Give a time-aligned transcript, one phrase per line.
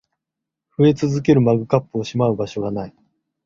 [0.79, 2.93] 増え続けるマグカップをしまう場所が無い